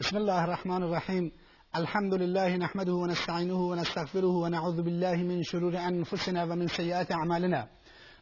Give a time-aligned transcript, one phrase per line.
[0.00, 1.32] بسم الله الرحمن الرحیم
[1.76, 7.68] الحمد لله نحمده ونستعینه ونستغفره ونعوذ بالله من شرور أنفسنا ومن سیئات أعمالنا.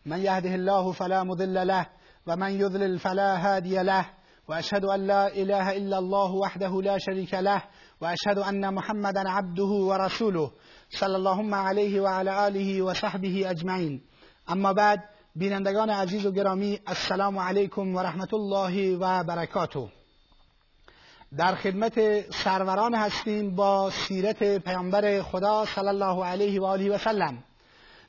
[0.07, 1.87] من يهده الله فلا مضل له
[2.27, 4.07] ومن يضلل فلا هادي له
[4.49, 7.63] وأشهد أن لا إله إلا الله وحده لا شريك له
[8.01, 10.51] وأشهد أن محمدا عبده ورسوله.
[10.91, 14.01] صلى الله عليه وعلى آله وصحبه اجمعین
[14.51, 15.01] أما بعد
[15.37, 16.33] بینندگان عزیز و
[16.89, 19.89] السلام علیکم و رحمت الله و برکاته
[21.39, 27.45] در خدمت سروران هستیم با سیرت پیامبر خدا صلی الله علیه و آله و سلم.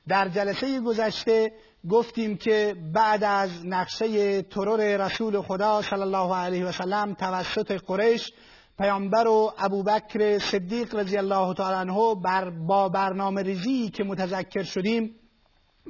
[0.08, 1.52] در جلسه گذشته
[1.90, 8.32] گفتیم که بعد از نقشه ترور رسول خدا صلی الله علیه و سلم توسط قریش
[8.78, 15.16] پیامبر و ابوبکر صدیق رضی الله تعالی عنه بر با برنامه ریزی که متذکر شدیم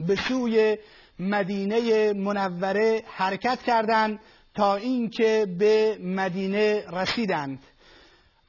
[0.08, 0.78] به سوی
[1.20, 4.20] مدینه منوره حرکت کردند
[4.56, 7.60] تا اینکه به مدینه رسیدند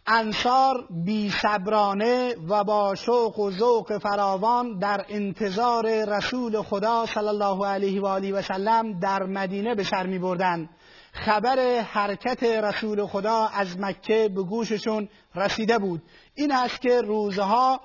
[0.07, 7.67] انصار بی صبرانه و با شوق و ذوق فراوان در انتظار رسول خدا صلی الله
[7.67, 10.69] علیه و آله و سلم در مدینه به سر می بردن.
[11.13, 16.03] خبر حرکت رسول خدا از مکه به گوششون رسیده بود
[16.35, 17.81] این است که روزها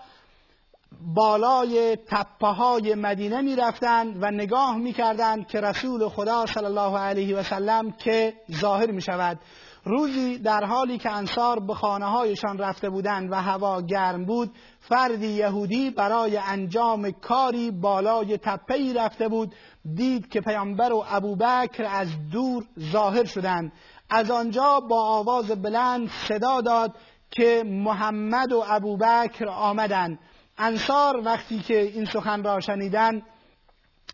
[1.00, 6.98] بالای تپه های مدینه می رفتند و نگاه می کردند که رسول خدا صلی الله
[6.98, 9.40] علیه و سلم که ظاهر می شود
[9.84, 15.28] روزی در حالی که انصار به خانه هایشان رفته بودند و هوا گرم بود فردی
[15.28, 19.54] یهودی برای انجام کاری بالای تپه رفته بود
[19.96, 23.72] دید که پیامبر و ابوبکر از دور ظاهر شدند.
[24.10, 26.96] از آنجا با آواز بلند صدا داد
[27.32, 30.20] که محمد و ابوبکر آمدند.
[30.58, 33.22] انصار وقتی که این سخن را شنیدن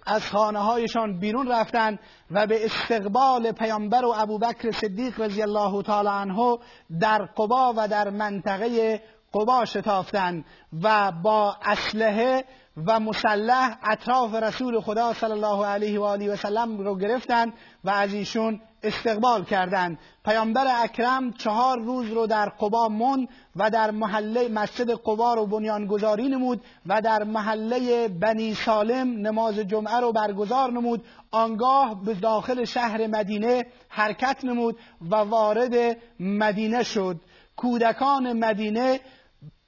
[0.05, 1.99] از خانه هایشان بیرون رفتند
[2.31, 6.57] و به استقبال پیامبر و ابوبکر صدیق رضی الله تعالی عنه
[6.99, 9.01] در قبا و در منطقه
[9.33, 10.45] قبا شتافتند
[10.83, 12.45] و با اسلحه
[12.87, 17.89] و مسلح اطراف رسول خدا صلی الله علیه و آله و سلم رو گرفتند و
[17.89, 19.99] از ایشون استقبال کردند.
[20.25, 26.29] پیامبر اکرم چهار روز رو در قبا من و در محله مسجد قبا رو بنیانگذاری
[26.29, 31.05] نمود و در محله بنی سالم نماز جمعه رو برگزار نمود.
[31.31, 34.77] آنگاه به داخل شهر مدینه حرکت نمود
[35.11, 37.21] و وارد مدینه شد.
[37.55, 38.99] کودکان مدینه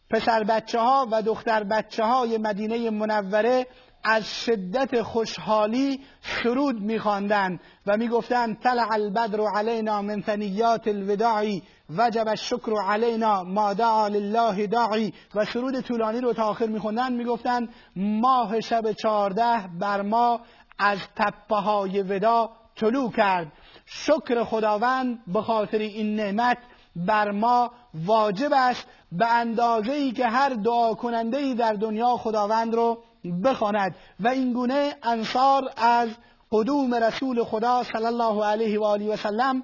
[0.10, 3.68] پسر بچه ها و دختر بچه های مدینه منوره
[4.04, 11.64] از شدت خوشحالی سرود میخواندند و می‌گفتند طلع البدر علینا من ثنیات الوداعی
[11.98, 15.14] وجب الشکر علینا ما دعا لله داعی.
[15.36, 20.42] و سرود طولانی رو تا آخر میخوندن می‌گفتند ماه شب چهارده بر ما
[20.80, 23.52] از تپه های ودا طلوع کرد.
[23.86, 26.58] شکر خداوند به خاطر این نعمت
[26.96, 28.88] بر ما واجب است.
[29.12, 33.04] به اندازه ای که هر دعا کننده ای در دنیا خداوند رو
[33.44, 36.10] بخواند و اینگونه انصار از
[36.52, 39.64] قدوم رسول خدا صلی الله علیه و آله و سلم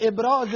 [0.00, 0.48] ابراز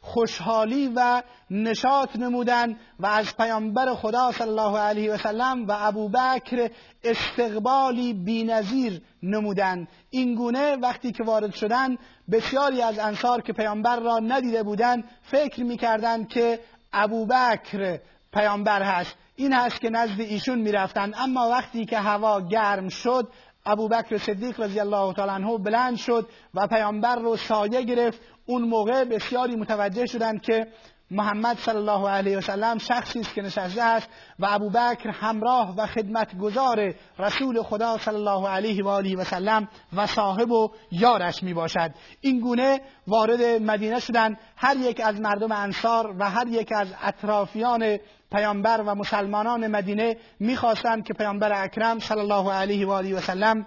[0.00, 6.70] خوشحالی و نشاط نمودن و از پیامبر خدا صلی الله علیه و سلم و ابوبکر
[7.04, 9.88] استقبالی بینظیر نمودند.
[10.10, 11.98] اینگونه وقتی که وارد شدند
[12.30, 16.60] بسیاری از انصار که پیامبر را ندیده بودند فکر می‌کردند که
[16.92, 17.98] ابوبکر
[18.32, 19.16] پیامبر هست.
[19.36, 21.14] این هست که نزد ایشون می‌رفتند.
[21.18, 23.28] اما وقتی که هوا گرم شد
[23.66, 28.20] ابوبکر صدیق رضی الله تعالی عنه بلند شد و پیامبر رو سایه گرفت.
[28.46, 30.66] اون موقع بسیاری متوجه شدند که
[31.10, 34.08] محمد صلی الله علیه و سلم شخصی است که نشسته است
[34.38, 40.06] و ابوبکر همراه و خدمتگزار رسول خدا صلی الله علیه و آله و سلم و
[40.06, 44.38] صاحب و یارش می باشد این گونه وارد مدینه شدند.
[44.56, 47.98] هر یک از مردم انصار و هر یک از اطرافیان
[48.32, 53.66] پیامبر و مسلمانان مدینه می‌خواستند که پیامبر اکرم صلی الله علیه و آله و سلم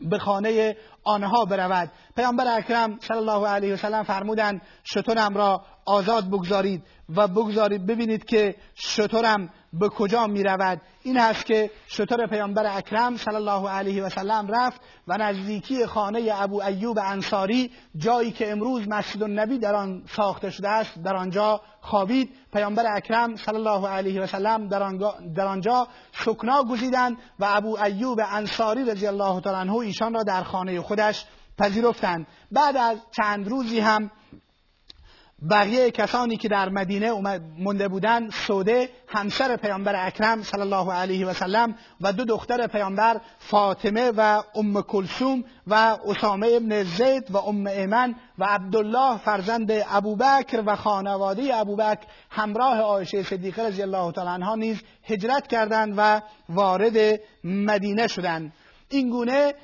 [0.00, 1.90] به خانه آنها برود.
[2.16, 6.82] پیامبر اکرم صلی الله علیه و سلم فرمودند شطورم را آزاد بگذارید
[7.16, 9.50] و بگذارید ببینید که شطورم
[9.80, 14.48] به کجا می رود این است که شطور پیامبر اکرم صلی الله علیه و سلم
[14.48, 20.50] رفت و نزدیکی خانه ابو ایوب انصاری جایی که امروز مسجد النبی در آن ساخته
[20.50, 22.30] شده است در آنجا خوابید.
[22.52, 24.68] پیامبر اکرم صلی الله علیه و سلم
[25.34, 30.42] در آنجا سکنا گزیدند و ابو ایوب انصاری رضی الله تعالی عنه ایشان را در
[30.42, 31.26] خانه خودش
[31.58, 32.26] پذیرفتند.
[32.52, 34.10] بعد از چند روزی هم
[35.50, 37.12] بقیه کسانی که در مدینه
[37.58, 43.20] مونده بودند سوده همسر پیامبر اکرم صلی الله علیه و سلم و دو دختر پیامبر
[43.38, 45.74] فاطمه و ام کلثوم و
[46.06, 53.22] اسامه ابن زید و ام ایمن و عبدالله فرزند ابوبکر و خانواده ابوبکر همراه عایشه
[53.22, 58.52] صدیقه رضی الله تعالی عنها نیز هجرت کردند و وارد مدینه شدند.
[58.88, 59.54] این گونه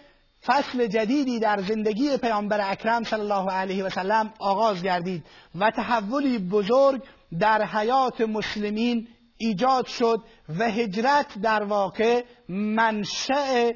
[0.44, 6.38] فصل جدیدی در زندگی پیامبر اکرم صلی الله علیه و سلم آغاز گردید و تحولی
[6.38, 7.02] بزرگ
[7.40, 10.18] در حیات مسلمین ایجاد شد
[10.58, 13.70] و هجرت در واقع منشأ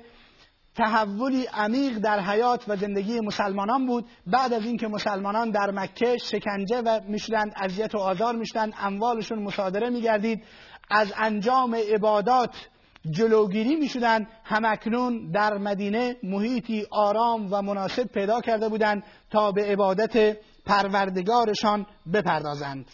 [0.77, 4.07] تحولی عمیق در حیات و زندگی مسلمانان بود.
[4.27, 9.91] بعد از اینکه مسلمانان در مکه شکنجه و می‌شدند اذیت و آزار می‌شدند اموالشون مصادره
[9.91, 10.45] میگردید.
[10.91, 12.69] از انجام عبادات
[13.11, 19.65] جلوگیری می شدن همکنون در مدینه محیطی آرام و مناسب پیدا کرده بودند تا به
[19.65, 20.37] عبادت
[20.67, 22.87] پروردگارشان بپردازند.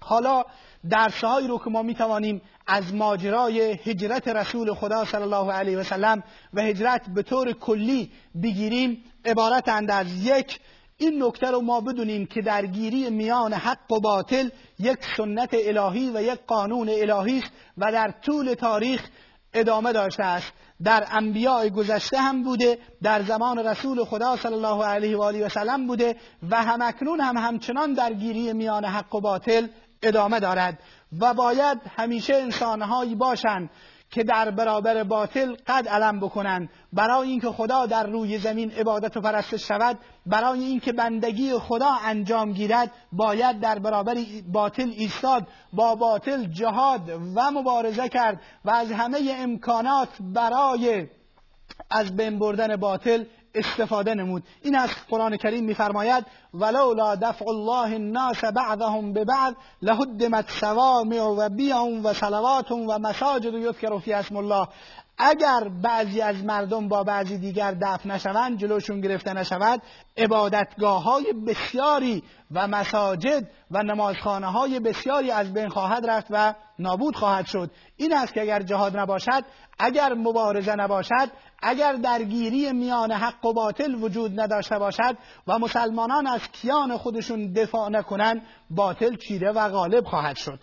[0.00, 0.44] حالا
[0.90, 5.82] درسهایی رو که ما می توانیم از ماجرای هجرت رسول خدا صلی الله علیه و
[5.82, 6.22] سلم
[6.54, 8.10] و هجرت به طور کلی
[8.42, 10.60] بگیریم عبارتند از یک
[11.00, 14.48] این نکته رو ما بدونیم که درگیری میان حق و باطل
[14.78, 19.08] یک سنت الهی و یک قانون الهی است و در طول تاریخ
[19.54, 20.52] ادامه داشته است.
[20.84, 25.48] در انبیاء گذشته هم بوده در زمان رسول خدا صلی الله علیه و آله و
[25.48, 26.16] سلم بوده
[26.50, 29.66] و همکنون هم همچنان درگیری میان حق و باطل
[30.02, 30.78] ادامه دارد.
[31.20, 33.70] و باید همیشه انسانهایی باشند
[34.10, 36.68] که در برابر باطل قد علم بکنند.
[36.92, 42.52] برای اینکه خدا در روی زمین عبادت و پرستش شود برای اینکه بندگی خدا انجام
[42.52, 44.16] گیرد باید در برابر
[44.52, 45.46] باطل ایستاد.
[45.72, 51.08] با باطل جهاد و مبارزه کرد و از همه امکانات برای
[51.90, 53.24] از بین بردن باطل
[53.54, 54.42] استفاده نمود.
[54.62, 61.76] این از قرآن کریم میفرماید ولولا دفع الله الناس بعضهم ببعض لهدمت صوامع و بیع
[61.76, 64.68] و صلوات و مساجد یذکر فی اسم الله.
[65.22, 69.82] اگر بعضی از مردم با بعضی دیگر دفع نشوند جلوشون گرفته نشود
[70.16, 77.16] عبادتگاه های بسیاری و مساجد و نمازخانه های بسیاری از بین خواهد رفت و نابود
[77.16, 77.70] خواهد شد.
[77.96, 79.44] این است که اگر جهاد نباشد
[79.78, 81.30] اگر مبارزه نباشد
[81.62, 85.16] اگر درگیری میان حق و باطل وجود نداشته باشد
[85.46, 90.60] و مسلمانان از کیان خودشون دفاع نکنند باطل چیره و غالب خواهد شد.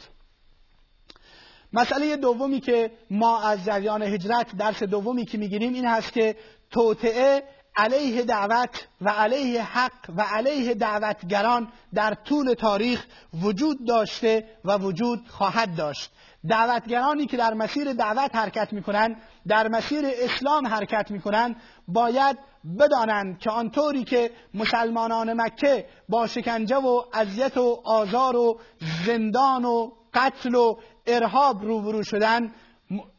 [1.73, 6.35] مسئله دومی که ما از جریان هجرت درس دومی که می‌گیریم این هست که
[6.71, 7.43] توطعه
[7.77, 13.05] علیه دعوت و علیه حق و علیه دعوتگران در طول تاریخ
[13.43, 16.11] وجود داشته و وجود خواهد داشت.
[16.49, 19.15] دعوتگرانی که در مسیر دعوت حرکت می‌کنند
[19.47, 21.55] در مسیر اسلام حرکت می‌کنند
[21.87, 22.37] باید
[22.79, 28.59] بدانند که آنطوری که مسلمانان مکه با شکنجه و اذیت و آزار و
[29.05, 30.75] زندان و قتل و
[31.07, 32.51] ارهاب روبرو شدن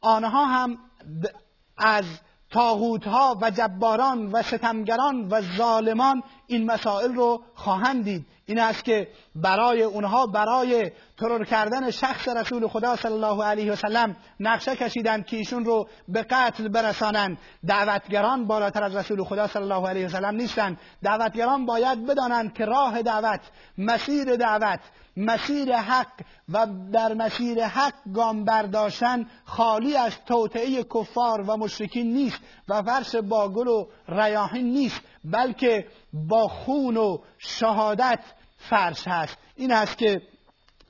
[0.00, 0.78] آنها هم
[1.78, 2.04] از
[2.50, 8.26] تاغوت ها و جباران و ستمگران و ظالمان این مسائل رو خواهند دید.
[8.48, 13.76] این است که برای اونها برای ترور کردن شخص رسول خدا صلی الله علیه و
[13.76, 17.38] سلم نقشه کشیدند که ایشون رو به قتل برسانند.
[17.66, 20.78] دعوتگران بالاتر از رسول خدا صلی الله علیه و سلم نیستند.
[21.02, 23.40] دعوتگران باید بدانند که راه دعوت
[23.78, 24.80] مسیر دعوت
[25.18, 26.12] مسیر حق
[26.48, 33.16] و در مسیر حق گام برداشتن خالی از توطعه کفار و مشرکین نیست و فرش
[33.16, 38.20] با گل و ریاحین نیست بلکه با خون و شهادت
[38.58, 39.38] فرش هست.
[39.56, 40.22] این است که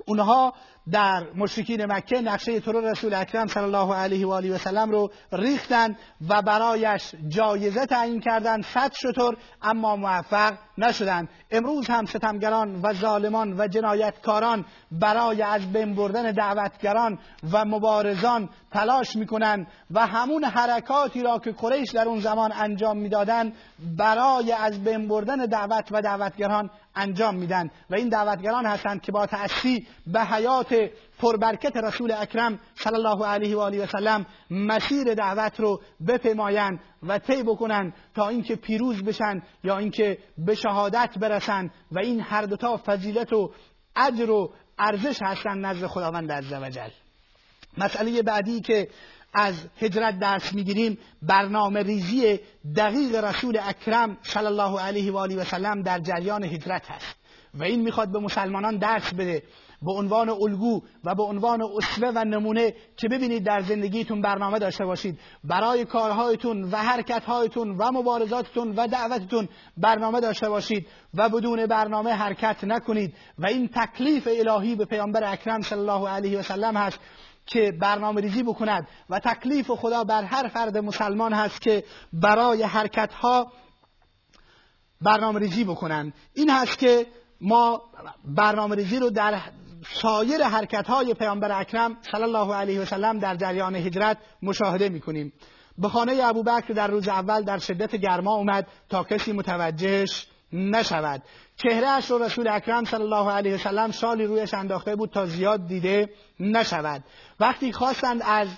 [0.06, 0.54] اونها
[0.92, 5.10] در مشرکین مکه نقشه ترور رسول اکرم صلی الله علیه و آله و سلم رو
[5.32, 5.96] ریختن
[6.28, 13.60] و برایش جایزه تعیین کردند صد شطور اما موفق نشدند امروز هم ستمگران و ظالمان
[13.60, 17.18] و جنایتکاران برای از بین بردن دعوتگران
[17.52, 23.52] و مبارزان تلاش می‌کنند و همون حرکاتی را که قریش در اون زمان انجام می‌دادند
[23.98, 29.26] برای از بین بردن دعوت و دعوتگران انجام میدن و این دعوتگران هستند که با
[29.26, 35.60] تأسی به حیات پربرکت رسول اکرم صلی الله علیه و آله و سلم مسیر دعوت
[35.60, 41.98] رو بپیمایند و طی بکنن تا اینکه پیروز بشن یا اینکه به شهادت برسن و
[41.98, 43.52] این هر دوتا فضیلت و
[43.96, 46.90] اجر و ارزش هستند نزد خداوند عزوجل
[47.78, 48.88] مسئله بعدی که
[49.34, 52.40] از هجرت درس می‌گیریم برنامه ریزی
[52.76, 57.16] دقیق رسول اکرم صلی الله علیه و آله و سلم در جریان هجرت هست
[57.54, 59.42] و این می‌خواد به مسلمانان درس بده
[59.82, 64.84] به عنوان الگو و به عنوان اسوه و نمونه که ببینید در زندگیتون برنامه داشته
[64.84, 65.18] باشید.
[65.44, 72.64] برای کارهایتون و حرکتهایتون و مبارزاتتون و دعوتتون برنامه داشته باشید و بدون برنامه حرکت
[72.64, 73.14] نکنید.
[73.38, 76.98] و این تکلیف الهی به پیامبر اکرم صلی الله علیه و سلم هست.
[77.48, 83.12] که برنامه ریزی بکند و تکلیف خدا بر هر فرد مسلمان هست که برای حرکت
[83.12, 83.52] ها
[85.00, 86.12] برنامه ریزی بکنند.
[86.34, 87.06] این هست که
[87.40, 87.82] ما
[88.24, 89.40] برنامه ریزی رو در
[90.02, 95.32] سایر حرکت های پیامبر اکرم صلی الله علیه و سلم در جریان هجرت مشاهده می‌کنیم.
[95.78, 101.22] به خانه ابوبکر در روز اول در شدت گرما اومد تا کسی متوجهش نشود.
[101.56, 106.08] چهرهش رو رسول اکرم صلی الله علیه وسلم شالی رویش انداخته بود تا زیاد دیده
[106.40, 107.04] نشود.
[107.40, 108.48] وقتی خواستند از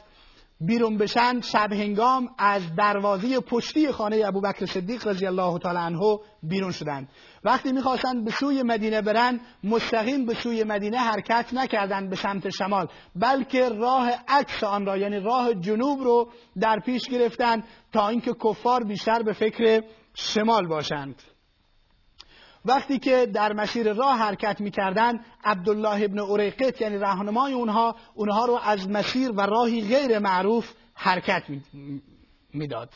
[0.61, 6.73] بیرون بشن شب هنگام از دروازه پشتی خانه ابوبکر صدیق رضی الله تعالی عنه بیرون
[6.73, 7.09] شدند.
[7.45, 12.89] وقتی می‌خواستند به سوی مدینه برن مستقیم به سوی مدینه حرکت نکردند به سمت شمال
[13.17, 16.31] بلکه راه عکس آن را یعنی راه جنوب رو
[16.61, 19.83] در پیش گرفتند تا اینکه کفار بیشتر به فکر
[20.15, 21.23] شمال باشند.
[22.65, 28.61] وقتی که در مسیر راه حرکت می‌کردن عبدالله ابن اوریقت یعنی راهنمای اونها اونها رو
[28.65, 31.43] از مسیر و راهی غیر معروف حرکت
[32.55, 32.91] می‌داد.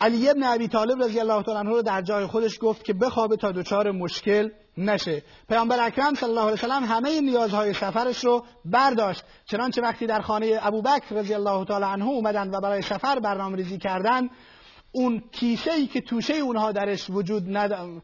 [0.00, 3.36] علی ابن ابی طالب رضی الله تعالی عنه رو در جای خودش گفت که بخوابه
[3.36, 5.22] تا دچار مشکل نشه.
[5.48, 9.24] پیامبر اکرم صلی الله علیه وسلم همه نیازهای سفرش رو برداشت.
[9.44, 14.28] چنانچه وقتی در خانه ابوبکر رضی الله تعالی عنه اومدن و برای سفر برنامه‌ریزی کردن
[14.94, 18.02] اون کیسه ای که توشه اونها درش وجود ند...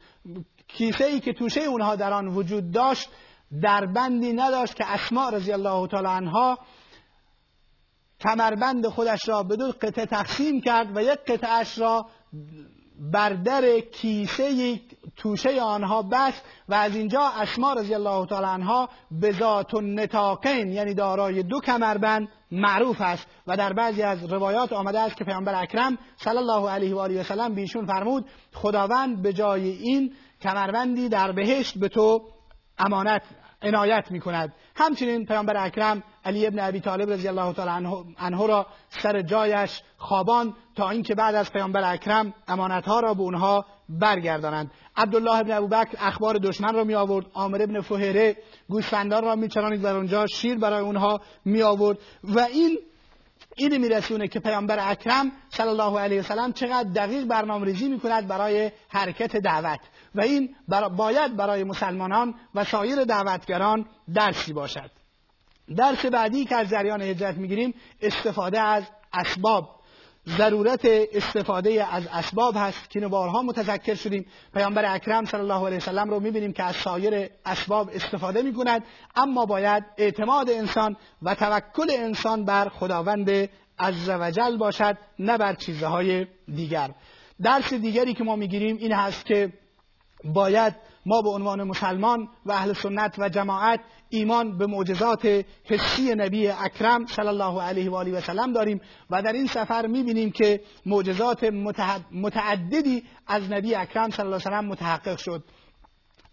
[0.69, 3.09] کیسه ای که توشه اونها در آن وجود داشت
[3.63, 6.59] در بندی نداشت که اسماء رضی الله تعالی عنها
[8.21, 12.07] کمربند خودش را به دو قطعه تقسیم کرد و یک قطعش را
[13.01, 14.81] بر در کیسه
[15.17, 20.95] توشه آنها بست و از اینجا اسما رضی الله تعالی عنها به ذات نتاقین یعنی
[20.95, 23.27] دارای دو کمربند معروف است.
[23.47, 27.21] و در بعضی از روایات آمده است که پیامبر اکرم صلی الله علیه و آله
[27.21, 32.23] و سلم بیشون فرمود خداوند به جای این کمربندی در بهشت به تو
[32.79, 33.23] امانت
[33.63, 37.87] عنایت می کند همچنین پیامبر اکرم علی ابن ابی طالب رضی الله تعالی
[38.19, 42.35] عنه را سر جایش خوابان تا اینکه بعد از پیامبر اکرم
[42.87, 44.71] ها را به اونها برگردانند.
[44.97, 48.37] عبدالله ابن ابوبکر اخبار دشمن را می آورد عامر ابن فهره
[48.69, 52.79] گوسفندان را میچرانید در اونجا شیر برای اونها می آورد و این
[53.57, 58.73] این میرسونه که پیامبر اکرم صلی الله علیه وسلم چقدر دقیق برنامه ریزی می‌کند برای
[58.89, 59.81] حرکت دعوت.
[60.15, 60.55] و این
[60.97, 64.91] باید برای مسلمانان و سایر دعوتگران درسی باشد.
[65.77, 69.81] درس بعدی که از جریان هجرت می‌گیریم استفاده از اسباب.
[70.27, 70.81] ضرورت
[71.13, 74.27] استفاده از اسباب هست که بارها متذکر شدیم.
[74.55, 78.85] پیامبر اکرم صلی الله علیه وسلم رو می‌بینیم که از سایر اسباب استفاده می‌کند.
[79.17, 83.49] اما باید اعتماد انسان و توکل انسان بر خداوند
[83.79, 86.91] عزوجل باشد نه بر چیزهای دیگر.
[87.43, 89.53] درس دیگری که ما می‌گیریم این هست که
[90.25, 96.49] باید ما به عنوان مسلمان و اهل سنت و جماعت ایمان به معجزات حسی نبی
[96.49, 100.61] اکرم صلی الله علیه و آله و سلم داریم و در این سفر می‌بینیم که
[100.87, 101.45] معجزات
[102.13, 105.45] متعددی از نبی اکرم صلی الله علیه و سلم متحقق شد.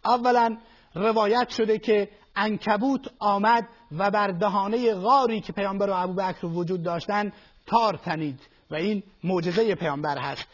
[0.06, 0.58] اولا
[0.96, 3.68] روایت شده که انکبوت آمد
[3.98, 7.32] و بر دهانه غاری که پیامبر و ابوبکر وجود داشتن
[7.66, 8.40] تار تنید
[8.72, 10.48] و این معجزه پیامبر هست.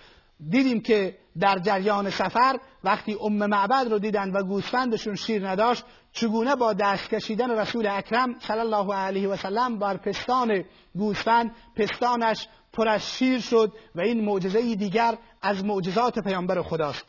[0.50, 6.56] دیدیم که در جریان سفر وقتی ام معبد رو دیدن و گوسفندشون شیر نداشت چگونه
[6.56, 10.64] با دست کشیدن رسول اکرم صلی الله علیه و سلم بر پستان
[10.96, 17.06] گوسفند پستانش پر از شیر شد و این معجزه دیگر از معجزات پیامبر خداست.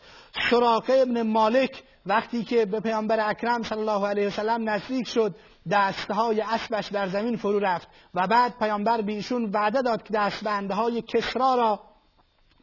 [0.50, 5.36] سراقه ابن مالک وقتی که به پیامبر اکرم صلی الله علیه و سلم نزدیک شد
[5.70, 10.74] دستهای اسبش در زمین فرو رفت و بعد پیامبر به ایشون وعده داد که دستبنده
[10.74, 11.80] های کسرا را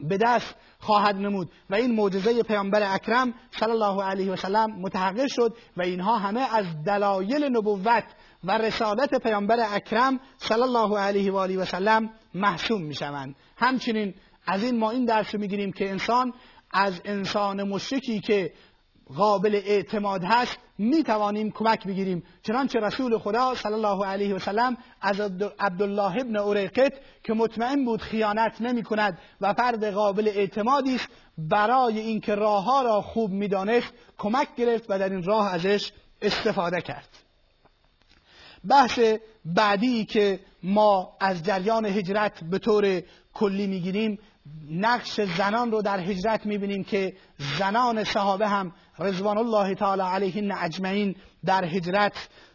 [0.10, 1.52] به دست خواهد نمود.
[1.70, 6.56] و این معجزه پیامبر اکرم صلی الله علیه و سلم متحقق شد و اینها همه
[6.56, 8.04] از دلایل نبوت
[8.44, 13.36] و رسالت پیامبر اکرم صلی الله علیه و آله و سلم محسوم می‌شوند.
[13.58, 14.14] همچنین
[14.48, 16.34] از این ما این درس می‌گیریم که انسان
[16.72, 18.54] از انسان مشرکی که
[19.16, 22.24] قابل اعتماد هست می توانیم کمک بگیریم.
[22.44, 25.20] چنانچه رسول خدا صلی الله علیه و سلم از
[25.60, 31.08] عبدالله ابن اریقت که مطمئن بود خیانت نمی کند و فرد قابل اعتمادی است
[31.38, 37.10] برای اینکه راه را خوب می‌دانست کمک گرفت و در این راه ازش استفاده کرد.
[38.70, 39.00] بحث
[39.46, 43.02] بعدی که ما از جریان هجرت به طور
[43.34, 44.20] کلی می‌گیریم
[44.72, 47.14] نقش زنان رو در هجرت می‌بینیم که
[47.60, 51.16] زنان صحابه هم رضوان الله تعالی علیهن اجمعین
[51.46, 52.14] در هجرت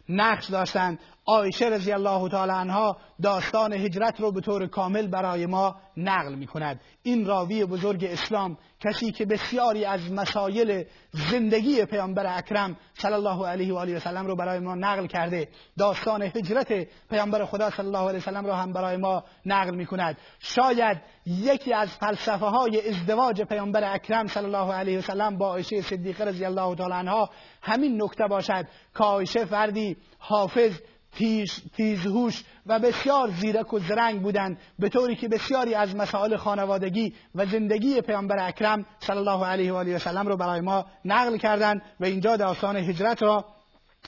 [0.09, 5.75] نقش داشتند عایشه رضی الله تعالی عنها داستان هجرت رو به طور کامل برای ما
[5.97, 12.77] نقل می کند این راوی بزرگ اسلام کسی که بسیاری از مسایل زندگی پیامبر اکرم
[12.93, 17.45] صلی الله علیه و آله و سلم رو برای ما نقل کرده داستان هجرت پیامبر
[17.45, 21.73] خدا صلی الله علیه و سلم رو هم برای ما نقل می کند شاید یکی
[21.73, 26.45] از فلسفه های ازدواج پیامبر اکرم صلی الله علیه و سلم با عایشه صدیقه رضی
[26.45, 27.29] الله تعالی عنها
[27.61, 28.67] همین نکته باشد
[28.97, 30.71] که عایشه فردی حافظ
[31.15, 34.57] تیز، تیزهوش و بسیار زیرک و زرنگ بودند.
[34.79, 39.75] به طوری که بسیاری از مسائل خانوادگی و زندگی پیامبر اکرم صلی الله علیه و
[39.75, 43.45] آله و سلم رو برای ما نقل کردند و اینجا داستان هجرت را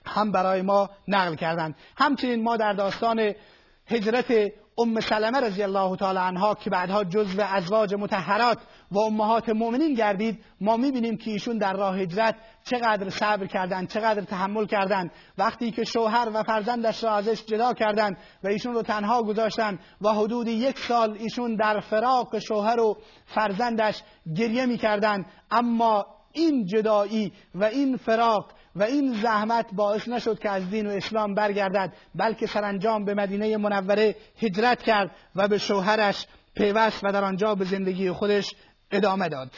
[0.05, 1.75] هم برای ما نقل کردند.
[1.97, 3.33] همچنین ما در داستان
[3.87, 8.57] هجرت ام سلمه رضی الله تعالی عنها که بعدها جزو ازواج متحرات
[8.91, 14.21] و امهات مؤمنین گردید ما می‌بینیم که ایشون در راه هجرت چقدر صبر کردند چقدر
[14.21, 15.11] تحمل کردند.
[15.37, 20.09] وقتی که شوهر و فرزندش را ازش جدا کردند و ایشون رو تنها گذاشتند و
[20.09, 24.01] حدود یک سال ایشون در فراق شوهر و فرزندش
[24.37, 25.25] گریه می‌کردند.
[25.51, 30.89] اما این جدایی و این فراق و این زحمت باعث نشد که از دین و
[30.89, 37.23] اسلام برگردد بلکه سرانجام به مدینه منوره هجرت کرد و به شوهرش پیوست و در
[37.23, 38.55] آنجا به زندگی خودش
[38.91, 39.51] ادامه داد.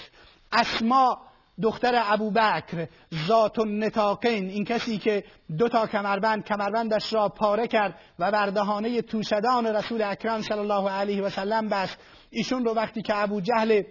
[0.52, 1.22] اسما
[1.62, 2.88] دختر ابوبکر
[3.28, 5.24] ذات النتاقین این کسی که
[5.58, 10.90] دو تا کمربند کمربندش را پاره کرد و بر دهانه توشدان رسول اکرم صلی الله
[10.90, 11.98] علیه و سلم بست.
[12.30, 13.84] ایشون رو وقتی که ابو جهل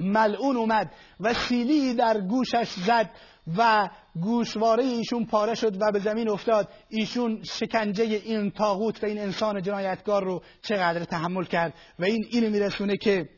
[0.00, 0.90] ملعون اومد
[1.20, 3.10] و سیلی در گوشش زد
[3.56, 3.88] و
[4.22, 6.68] گوشواره ایشون پاره شد و به زمین افتاد.
[6.88, 12.50] ایشون شکنجه این تاغوت و این انسان جنایتکار رو چقدر تحمل کرد و این اینو
[12.50, 13.28] میرسونه که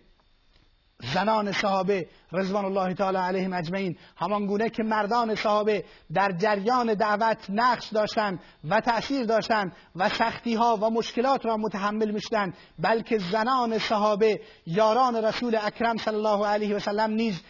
[1.14, 5.84] زنان صحابه رضوان الله تعالی علیهم اجمعین همان گونه که مردان صحابه
[6.14, 12.10] در جریان دعوت نقش داشتند و تأثیر داشتند و سختی ها و مشکلات را متحمل
[12.10, 17.40] می‌شدند بلکه زنان صحابه یاران رسول اکرم صلی الله علیه و سلم نیز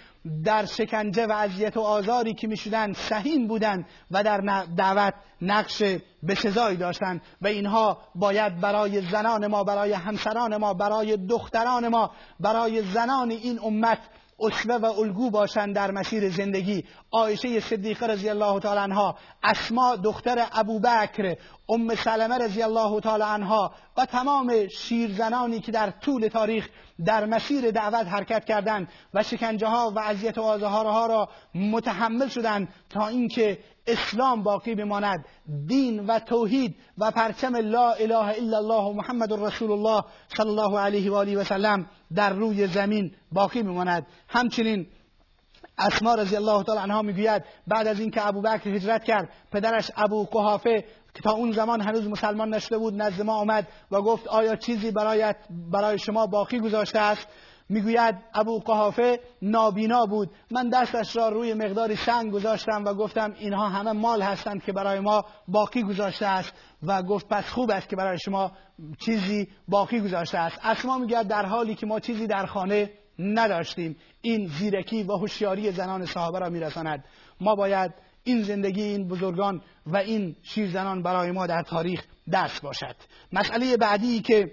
[0.44, 5.82] در شکنجه و اذیت و آزاری که می‌شدن سهیم بودند و در دعوت نقش
[6.28, 12.82] بسزایی داشتند و اینها باید برای زنان ما برای همسران ما برای دختران ما برای
[12.82, 13.98] زنان این امت
[14.40, 16.84] اسوه و الگو باشند در مسیر زندگی.
[17.12, 21.36] عایشه صدیقه رضی الله تعالی عنها اسما دختر ابوبکر
[21.68, 26.68] ام سلمه رضی الله تعالی عنها و تمام شیرزنانی که در طول تاریخ
[27.04, 32.68] در مسیر دعوت حرکت کردند و شکنجه ها و اذیت و آزارها را متحمل شدند
[32.90, 35.24] تا اینکه اسلام باقی بماند.
[35.66, 40.04] دین و توحید و پرچم لا اله الا الله و محمد رسول الله
[40.36, 44.06] صلی الله علیه و آله و سلم در روی زمین باقی بماند.
[44.28, 44.86] همچنین
[45.78, 50.84] اسما رضی الله تعالی عنها می‌گوید بعد از اینکه ابوبکر هجرت کرد پدرش ابو قحافه
[51.14, 54.90] که تا اون زمان هنوز مسلمان نشده بود نزد ما آمد و گفت آیا چیزی
[54.90, 55.36] برایت
[55.72, 57.28] برای شما باقی گذاشته است؟
[57.68, 60.30] می‌گوید ابو قحافه نابینا بود.
[60.50, 65.00] من دستش را روی مقداری سنگ گذاشتم و گفتم اینها همه مال هستند که برای
[65.00, 66.52] ما باقی گذاشته است.
[66.82, 68.52] و گفت پس خوب است که برای شما
[68.98, 70.58] چیزی باقی گذاشته است.
[70.62, 73.96] اسما می‌گوید در حالی که ما چیزی در خانه نداشتیم.
[74.22, 77.04] این زیرکی و هوشیاری زنان صحابه را میرساند.
[77.40, 82.96] ما باید این زندگی این بزرگان و این شیرزنان برای ما در تاریخ درس باشد.
[83.32, 84.50] مسئله بعدی که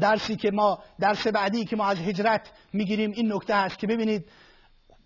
[0.00, 4.24] درسی که ما درس بعدی که ما از هجرت می‌گیریم این نکته هست که ببینید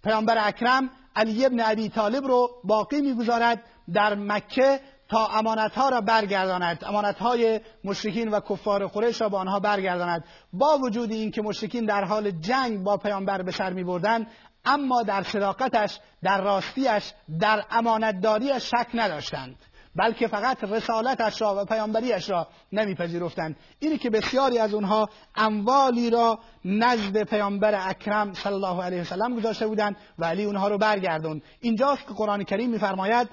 [0.04, 6.00] پیامبر اکرم علی ابن ابی طالب رو باقی می‌گذارد در مکه تا امانت ها را
[6.00, 6.84] برگرداند.
[6.84, 10.24] امانت های مشرکین و کفار قریش را به آنها برگرداند.
[10.52, 14.26] با وجود اینکه مشرکین در حال جنگ با پیامبر به سر می بردن
[14.64, 19.56] اما در صداقتش در راستیش در امانتداریش شک نداشتند.
[19.98, 23.56] بلکه فقط رسالتش را و پیامبریش را نمیپذیرفتند.
[23.78, 29.66] اینی که بسیاری از اونها اموالی را نزد پیامبر اکرم صلی الله علیه وسلم گذاشته
[29.66, 31.42] بودند و علی اونها رو برگردوند.
[31.60, 33.28] اینجاست که قرآن کریم میفرماید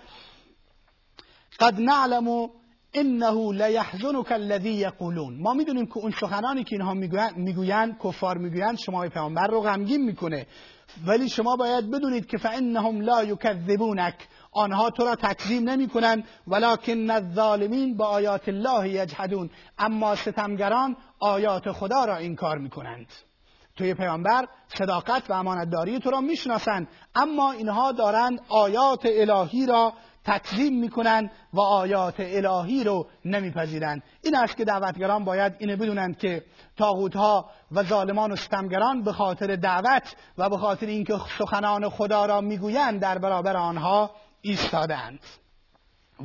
[1.60, 2.50] قد نعلم
[2.94, 5.42] انه لیحزنک الذی یقولون.
[5.42, 6.94] ما می‌دونیم که اون سخنانی که اینها
[7.36, 10.48] می‌گویند کفار می‌گویند شما پیامبر رو غمگین می‌کنه.
[11.06, 14.28] ولی شما باید بدونید که فانهم لا یکذبونک.
[14.56, 19.50] آنها تو را تکذیب نمی کنند ولکن الظالمین با آیات الله یجحدون.
[19.78, 23.08] اما ستمگران آیات خدا را انکار می کنند
[23.76, 29.94] توی پیامبر صداقت و امانتداری تو را می‌شناسند اما اینها دارند آیات الهی را
[30.26, 34.04] تکذیب می‌کنن و آیات الهی رو نمیپذیرند.
[34.24, 36.44] این است که دعوتگران باید اینو بدونند که
[37.16, 42.42] ها و ظالمان و ستمگران به خاطر دعوت و به خاطر اینکه سخنان خدا را
[42.42, 44.12] می‌گویند در برابر آنها
[44.46, 45.20] ایستادند.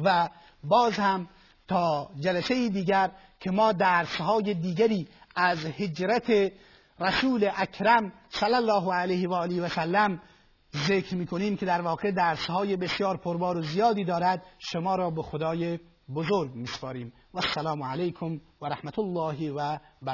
[0.04, 0.28] و
[0.64, 1.28] باز هم
[1.68, 6.52] تا جلسه دیگر که ما درسهای دیگری از هجرت
[7.00, 10.20] رسول اکرم صلی الله علیه و آله و سلم
[10.76, 15.78] ذکر می‌کنیم که در واقع درسهای بسیار پربار و زیادی دارد شما را به خدای
[16.14, 17.12] بزرگ میسپاریم.
[17.34, 20.08] و السلام علیکم و رحمت الله و برکاته.